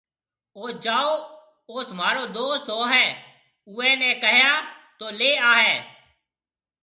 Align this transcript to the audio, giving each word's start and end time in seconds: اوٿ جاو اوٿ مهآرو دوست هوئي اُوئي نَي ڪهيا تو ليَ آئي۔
اوٿ 0.57 0.73
جاو 0.85 1.11
اوٿ 1.71 1.87
مهآرو 1.97 2.23
دوست 2.37 2.67
هوئي 2.77 3.05
اُوئي 3.69 3.91
نَي 4.01 4.11
ڪهيا 4.23 4.51
تو 4.97 5.05
ليَ 5.19 5.31
آئي۔ 5.53 5.73